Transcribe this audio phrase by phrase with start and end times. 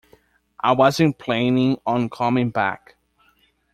[0.59, 2.95] I wasn't planning on coming back.